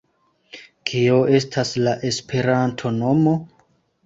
[0.91, 3.37] Kio estas la Esperanto-nomo?